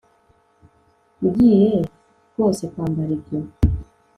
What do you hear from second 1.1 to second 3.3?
Ugiye rwose kwambara